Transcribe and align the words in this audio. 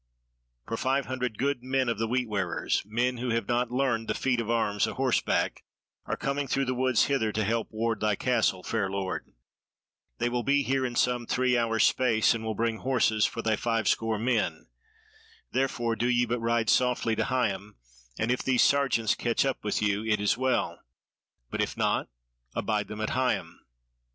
For 0.67 0.77
five 0.77 1.05
hundred 1.05 1.37
good 1.37 1.61
men 1.61 1.87
of 1.87 1.99
the 1.99 2.07
Wheat 2.07 2.27
wearers, 2.27 2.81
men 2.87 3.17
who 3.17 3.29
have 3.35 3.47
not 3.47 3.69
learned 3.69 4.07
the 4.07 4.15
feat 4.15 4.41
of 4.41 4.49
arms 4.49 4.87
a 4.87 4.95
horseback, 4.95 5.63
are 6.07 6.17
coming 6.17 6.47
through 6.47 6.65
the 6.65 6.73
woods 6.73 7.03
hither 7.03 7.31
to 7.31 7.43
help 7.43 7.67
ward 7.69 7.99
thy 7.99 8.15
castle, 8.15 8.63
fair 8.63 8.89
lord; 8.89 9.31
they 10.17 10.27
will 10.27 10.41
be 10.41 10.63
here 10.63 10.87
in 10.87 10.95
some 10.95 11.27
three 11.27 11.55
hours' 11.55 11.85
space 11.85 12.33
and 12.33 12.43
will 12.43 12.55
bring 12.55 12.77
horses 12.77 13.27
for 13.27 13.43
thy 13.43 13.55
five 13.55 13.87
score 13.87 14.17
men, 14.17 14.65
therefore 15.51 15.95
do 15.95 16.09
ye 16.09 16.25
but 16.25 16.39
ride 16.39 16.71
softly 16.71 17.15
to 17.15 17.25
Higham 17.25 17.75
and 18.17 18.31
if 18.31 18.41
these 18.41 18.63
sergeants 18.63 19.13
catch 19.13 19.45
up 19.45 19.63
with 19.63 19.83
you 19.83 20.03
it 20.03 20.19
is 20.19 20.35
well, 20.35 20.79
but 21.51 21.61
if 21.61 21.77
not, 21.77 22.09
abide 22.55 22.87
them 22.87 23.01
at 23.01 23.11
Higham." 23.11 23.59